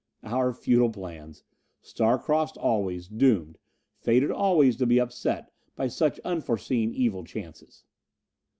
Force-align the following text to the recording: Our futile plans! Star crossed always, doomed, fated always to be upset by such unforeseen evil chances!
Our 0.23 0.51
futile 0.51 0.89
plans! 0.89 1.43
Star 1.83 2.17
crossed 2.17 2.57
always, 2.57 3.07
doomed, 3.07 3.59
fated 3.99 4.31
always 4.31 4.75
to 4.77 4.87
be 4.87 4.97
upset 4.99 5.51
by 5.75 5.89
such 5.89 6.19
unforeseen 6.21 6.91
evil 6.91 7.23
chances! 7.23 7.83